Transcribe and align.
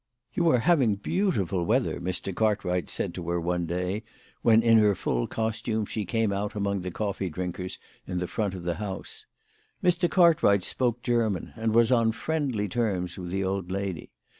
"You 0.33 0.49
are 0.49 0.57
having 0.57 0.95
beautiful 0.95 1.63
weather," 1.63 1.99
Mr. 1.99 2.33
Cartwrighfc 2.33 2.89
said 2.89 3.13
to 3.13 3.29
her 3.29 3.39
one 3.39 3.67
day 3.67 4.01
when 4.41 4.63
in 4.63 4.79
her 4.79 4.95
full 4.95 5.27
costume 5.27 5.85
she 5.85 6.05
came 6.05 6.33
out 6.33 6.55
among 6.55 6.81
the 6.81 6.89
coffee 6.89 7.29
drinkers 7.29 7.77
in 8.07 8.17
the 8.17 8.25
front 8.27 8.55
of 8.55 8.63
the 8.63 8.77
house. 8.81 9.27
Mr. 9.83 10.09
Cart 10.09 10.41
wright 10.41 10.63
spoke 10.63 11.03
German, 11.03 11.53
and 11.55 11.75
was 11.75 11.91
on 11.91 12.13
friendly 12.13 12.67
terms 12.67 13.15
with 13.19 13.29
the 13.29 13.43
old 13.43 13.69
lady. 13.69 14.09